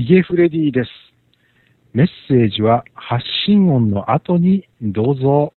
[0.00, 0.90] ヒゲフレディです。
[1.92, 5.52] メッセージは発信音の後にどうぞ。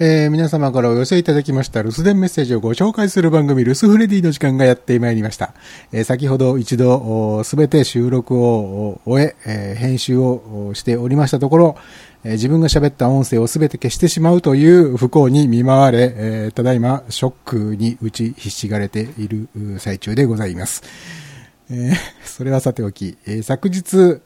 [0.00, 5.54] えー、皆様からお寄せいただきました留守電メッセージをご紹介する番組、留守フレディの時間がやってまいりました。
[5.92, 11.76] えー、先ほど一度、すべて収録を終ええー、編集をしておりましたところ、
[12.24, 21.25] えー、自分が喋った音声をすべて消してしまうという不幸に見舞われ、えー、ただいまショックに打ちひしがれている最中でございます。
[21.70, 21.94] えー、
[22.24, 24.20] それはさておき、えー、昨日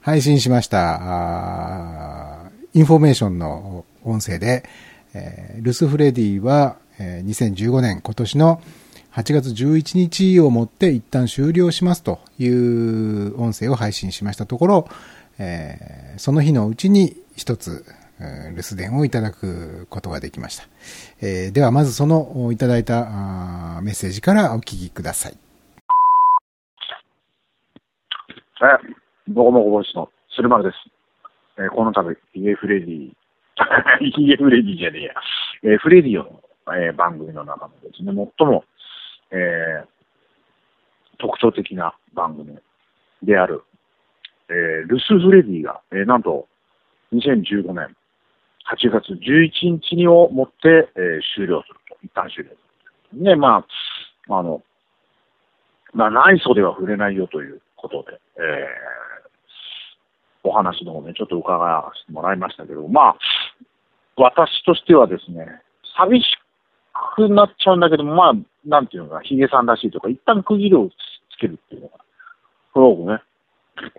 [0.00, 4.64] 配信しましたインフォメーションの音声で、
[5.14, 8.62] えー、ルス・フレディは、えー、2015年今年の
[9.12, 14.88] 8月11日をもって一旦終了しますという音声を配信しましたところ、
[15.38, 17.84] えー、その日のうちに一つ
[18.18, 20.66] 留守電をいただくことができました。
[21.20, 25.45] えー、ではまずそのいただいたメッセージからお聞きください。
[28.58, 28.64] え、
[29.28, 30.76] どうもごぼしの鶴丸です。
[31.58, 33.12] えー、この度、ヒゲフレディ
[34.14, 35.14] ヒゲフレディじゃねえや。
[35.62, 36.42] えー、フレディオの、
[36.74, 38.64] えー、番組の中のですね、最も、
[39.30, 39.86] えー、
[41.18, 42.58] 特徴的な番組
[43.22, 43.62] である、
[44.48, 46.48] えー、ルス・フレディが、えー、なんと、
[47.12, 47.94] 2015年
[48.72, 51.98] 8月11日にをもって、えー、終了すると。
[52.02, 52.56] 一旦終了す
[53.16, 53.22] る。
[53.22, 53.62] ね、ま
[54.28, 54.62] あ、あの、
[55.92, 63.16] まあ、内装では触れないよということで、えー、お話の方ね、ちょっと伺わせてもらいましたけど、まあ、
[64.16, 65.46] 私としてはですね、
[65.96, 66.24] 寂し
[67.14, 68.32] くなっちゃうんだけど、まあ、
[68.64, 72.02] なんていうのか、ヒゲさんらしいとか、一旦区切りをつけるっていうのが、す
[72.74, 73.22] ごくね、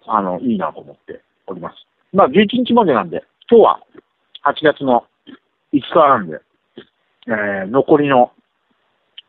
[0.07, 1.75] あの、いいなと思っております。
[2.13, 3.79] まあ、11日までなんで、今日は
[4.45, 5.05] 8月の
[5.73, 6.41] 5日なんで、
[7.27, 8.31] えー、残りの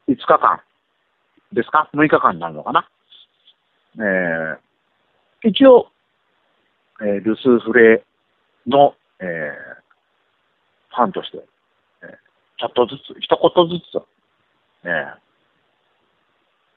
[0.09, 0.61] 5日間
[1.53, 2.89] ですか ?6 日間になるのかな？
[3.97, 5.89] えー、一応、
[7.01, 8.05] えー、ルスフレ
[8.67, 11.39] の、えー、ファンとして、
[12.03, 12.09] えー、
[12.59, 14.03] ちょっとずつ、一言ずつ、
[14.85, 15.29] えー、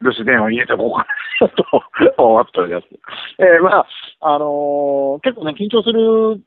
[0.02, 1.06] 留守電を入れておこうか
[1.42, 1.50] な
[2.16, 2.88] と思っております。
[3.40, 3.88] えー、まあ、
[4.22, 6.42] あのー、結構ね、緊張する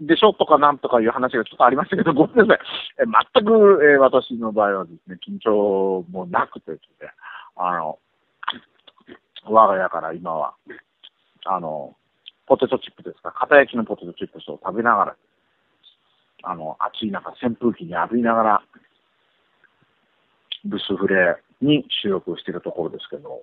[0.00, 2.66] でしょとかなんとかいう話がちょっとありましたけど、ごめんなさい。
[3.00, 7.10] えー、全く、えー、私の場合はですね、緊張もなくてですね、
[7.56, 7.98] あの、
[9.46, 10.54] 我が家から今は、
[11.46, 11.94] あの、
[12.46, 15.16] ポテトチップですか、片焼きのポテトチップスを食べながら、
[16.42, 18.62] あの、暑い中、扇風機に浴びながら、
[20.64, 23.42] ブスフレに収録をしているところですけど、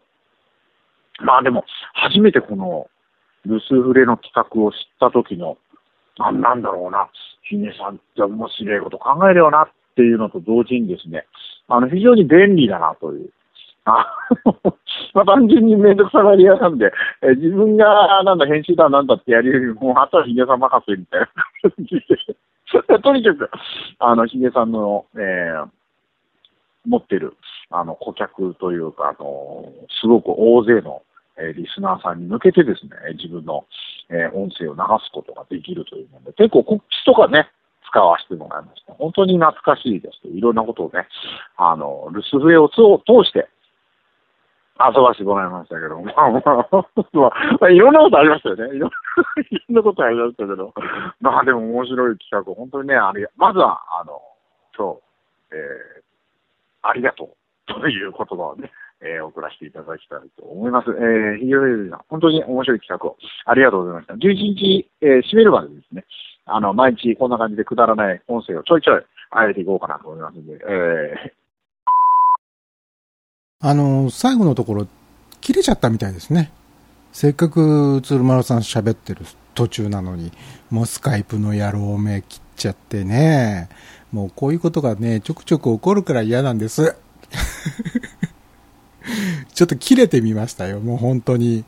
[1.24, 2.88] まあでも、初めてこの、
[3.46, 5.58] ブスフレの企画を知った時の、
[6.18, 7.10] ななんだろうな、
[7.44, 11.26] ヒネさんって面白いこと考えるよなっていうのと同時にですね、
[11.68, 13.30] あの、非常に便利だなという、
[13.86, 14.06] あ
[15.14, 23.50] まあ、単純にめんどくさがり屋なんで、え自分がなんだ編集だなんだってやるよりも、あとはヒゲさん任せみたいな感じで、 とにかく、
[24.00, 25.68] あの、ヒゲさんの、えー、
[26.86, 27.36] 持ってる、
[27.70, 29.66] あの、顧客というか、あの、
[30.00, 31.02] すごく大勢の、
[31.38, 33.66] えー、リスナーさんに向けてですね、自分の、
[34.10, 37.50] えー、音声を流すことができるというので、結構告知とかね、
[37.92, 38.94] 使わせてもらいました。
[38.94, 41.08] 本当に懐かしいですいろんなことをね、
[41.58, 43.50] あの、留守笛を通して、
[44.90, 46.86] 遊ばしてもらいましたけど、 まあまあ、
[47.60, 48.76] まあ、いろんなことありましたよね。
[48.76, 48.92] いろん
[49.70, 50.74] な ことありましたけど、
[51.22, 54.22] まあでも面白い企画、本当にね、あれ、まずは、あの、
[54.78, 55.00] 今日、
[55.54, 58.72] えー、ありがとうという言葉をね、
[59.02, 60.90] えー、送らせていただきたいと思います。
[60.92, 61.56] えー、ひげ
[61.90, 64.14] さん、本当に面白い企画をありがとうございました。
[64.14, 66.06] 11日、えー、閉めるまでですね、
[66.46, 71.34] あの、毎日こんな感じでくだらない音声をちょいちょいあえていこうかなと思いますんで、え
[73.62, 74.88] あの、最後のところ、
[75.40, 76.52] 切れちゃったみたいですね。
[77.14, 80.32] せっかく鶴丸さん喋ってる途中なのに、
[80.70, 83.70] もうスカイプの野郎め切っちゃってね。
[84.12, 86.96] もうこういうことがね、ちょくちょく起こるから嫌なんです。
[89.54, 91.64] ちょっと切れてみましたよ、もう本当に。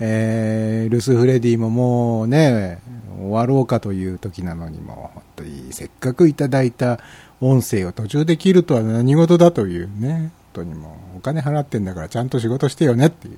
[0.00, 2.78] えー、ルス・フレディももうね、
[3.18, 7.00] 終わろうかという時なのにも、本当にせっかくいただいた
[7.40, 10.32] 音声を途中で切るとは何事だというね。
[10.54, 13.36] 当にもうお金払ってんだからちゃんと仕事してよねっていう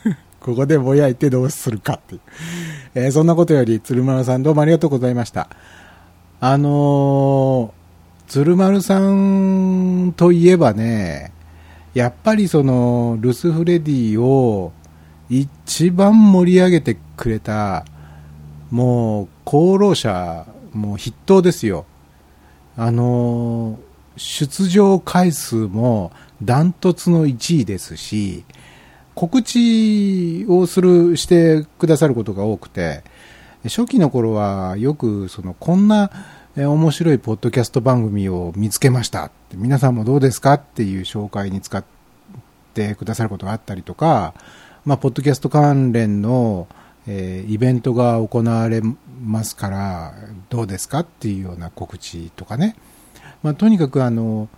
[0.40, 2.20] ここでぼやいてどうするかっていう。
[2.94, 5.48] えー、そんなことより、鶴丸さんどうもありがとうございました。
[6.40, 11.32] あのー、鶴丸さんといえばね、
[11.94, 14.72] やっぱりその、ルスフレディを
[15.30, 17.86] 一番盛り上げてくれた、
[18.70, 20.44] もう、功労者、
[20.74, 21.86] もう筆頭ですよ。
[22.76, 23.83] あのー、
[24.16, 26.12] 出場回数も
[26.42, 28.44] ダントツの1位ですし、
[29.14, 33.04] 告知をする、してくださることが多くて、
[33.64, 36.10] 初期の頃はよく、その、こんな、
[36.56, 41.84] 面白いポッドキャスト番組を見つけました皆さんもどうですかっていう紹介に使っ
[42.74, 44.34] てくださることがあったりとか、
[44.84, 46.68] まあ、ポッドキャスト関連の、
[47.08, 48.82] えー、イベントが行われ
[49.20, 50.14] ますから、
[50.48, 52.76] どうですかっていうような告知とかね。
[53.44, 54.48] まあ、とにかくあの、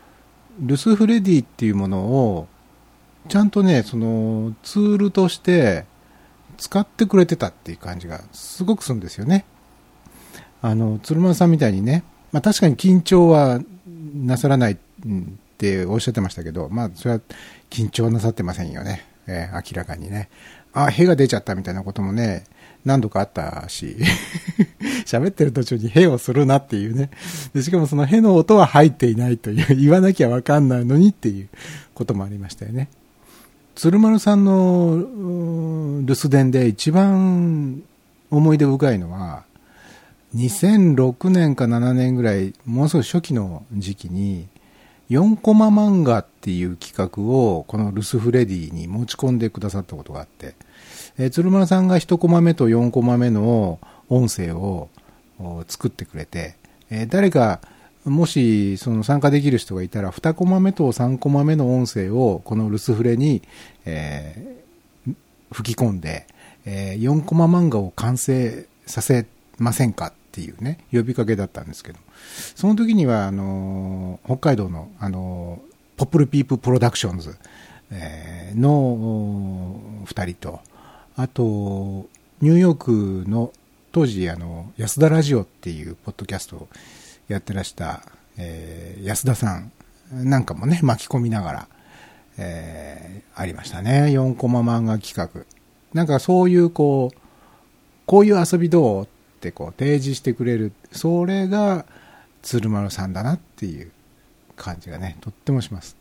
[0.61, 2.47] ルスフレディっていうものを、
[3.29, 5.85] ちゃんとね、そのツールとして
[6.56, 9.44] 使ってくれてたっていう感じがすごくするんですよね。
[10.62, 13.61] あの、鶴丸さんみたいにね、まあ確かに緊張は
[14.15, 14.77] なさらないっ
[15.59, 17.21] ておっしゃってましたけど、まあそれは
[17.69, 19.05] 緊張なさってませんよね。
[19.27, 20.29] えー、明らかにね。
[20.73, 22.44] あ、へが出ちゃったみたいなこともね、
[22.87, 23.97] 何度かあったし、
[25.05, 27.11] 喋ってる途中にへをするなっていうね。
[27.53, 31.49] でしかもそのへの音は入っていないという、 言わなきゃわかんないのにっていう
[31.94, 32.88] こともありましたよね。
[33.75, 35.05] 鶴丸さんの
[36.03, 37.83] 留守電で一番
[38.31, 39.43] 思い出深いのは、
[40.37, 44.47] 2006年か7年ぐらい、もうすぐ初期の時期に、
[45.11, 50.55] 4コマ漫画っていう企画をこのルスフレディに持ち込んでくださったことがあって、
[51.19, 53.79] えー、鶴丸さんが1コマ目と4コマ目の
[54.09, 54.89] 音声を
[55.69, 56.57] 作ってくれて、
[56.91, 57.61] えー、誰か
[58.05, 63.43] もしその参加できる人がいたら2コマ目と3コマ目の音声をこのルスフレに、
[63.85, 65.15] えー、
[65.53, 66.27] 吹き込んで、
[66.65, 69.27] えー、4コマ漫画を完成させ
[69.59, 71.99] ませんかっていうね、呼びかけだったんですけど、
[72.55, 75.62] その時には、あの、北海道の、あの、
[75.97, 77.37] ポップルピーププロダクションズ、
[77.91, 80.61] えー、の2人と、
[81.17, 81.43] あと、
[82.41, 83.53] ニューヨークの
[83.93, 86.69] 当時、あの、安田ラジオっていうポッドキャストを
[87.29, 88.03] やってらした、
[88.37, 89.73] えー、安田さん
[90.13, 91.69] なんかもね、巻き込みながら、
[92.39, 94.07] えー、ありましたね。
[94.09, 95.47] 4コマ漫画企画。
[95.95, 97.19] なんかそういうこう、
[98.07, 99.07] こういう遊びどうっ
[99.41, 101.85] てこう提示してくれるそれが
[102.43, 103.91] 鶴丸さんだなっていう
[104.57, 105.97] 感じがねとってもします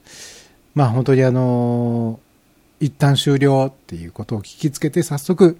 [0.76, 2.20] まあ本当にあの
[2.80, 5.57] 一旦終了っていうことを聞きつけて早速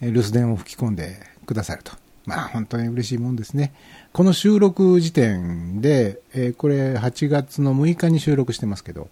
[0.00, 1.16] 留守電を吹き込んで
[1.46, 1.92] くださると。
[2.24, 3.72] まあ本当に嬉しいもんですね。
[4.12, 9.08] この収録時点で、えこれ8月の6日に収録してますけど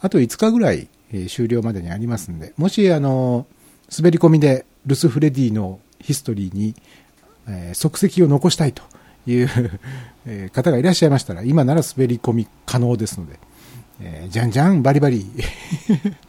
[0.00, 3.46] あと5日ぐらい、え終了までにありますんでもしあの
[3.96, 6.76] 滑り込みでルス・フレディのヒストリーに
[7.48, 8.82] えー、足跡を残したいと
[9.26, 9.48] いう
[10.26, 13.38] え、方がいらっしゃいましたら、今なら滑り込み可能ですので、
[14.00, 15.26] えー、じゃんじゃんバリバリ、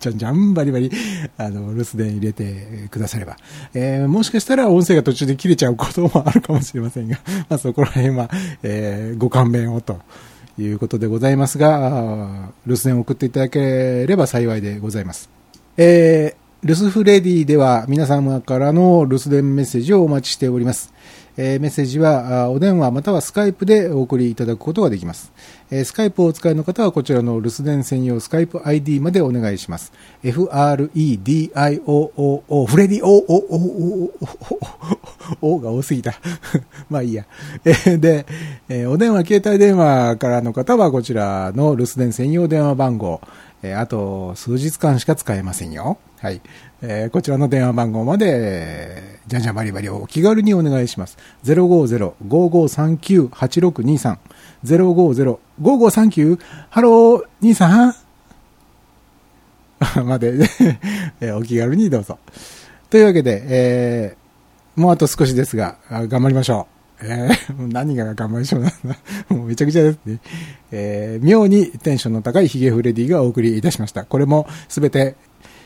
[0.01, 0.91] じゃんじゃんバリバリ、
[1.37, 3.37] あの、留守電入れてくだされば、
[3.75, 8.29] えー、もしかしたら音声が途中で切れちゃうこともあるかもしれませんが、 まあそこら辺は、
[8.63, 9.99] えー、ご勘弁をと
[10.57, 15.29] いうことでございますが、留守電を送っていただければ幸いでございます。
[15.77, 20.91] えー、留守フレディでは皆様からの留守電メッセージをお待ちしております。
[21.43, 25.33] えメッセージはお電話またはスカイプでお送りいただくことができます。
[25.71, 29.91] えスカイプをお使いの方はこちらの留守電専用スカイプ ID までお願いします。
[30.23, 30.85] FREDIOOO
[32.67, 34.11] フレディ OOO
[35.41, 36.13] おが多すぎた。
[36.91, 37.25] まあいいや。
[37.65, 38.27] えで、
[38.69, 43.19] えお電話、携帯電話からの方はこちらの留守電専用電話番号、
[43.63, 45.97] えあと数日間しか使えませんよ。
[46.19, 46.39] はい。
[46.83, 51.15] えー、こちらの電話番号まで、じゃんじゃんバリバリをお気軽にお願いします。
[51.43, 54.17] 050-5539-8623。
[54.65, 56.39] 050-5539?
[56.69, 57.93] ハロー、兄さん
[60.05, 60.33] まで、
[61.21, 62.19] えー、お気軽にどうぞ。
[62.89, 66.67] というわけで、えー、もうあと少しですが、頑張りましょ
[67.01, 67.03] う。
[67.03, 67.31] えー、
[67.71, 68.71] 何が頑張りましょうな。
[69.29, 70.19] もうめちゃくちゃですね。
[70.71, 74.03] えー、妙にテンションの高いヒゲフレディがお送りいたしました。
[74.03, 75.15] これもすべて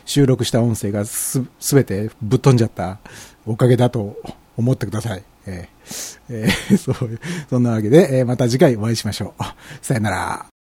[0.06, 2.98] 収録した音声がす、すべてぶっ飛んじゃった
[3.44, 4.16] おかげだと
[4.56, 5.22] 思ってください。
[5.46, 7.20] えー、えー、 そう、
[7.50, 9.42] そんなわけで、えー、また次回お会いしましょう。
[9.82, 10.55] さよなら。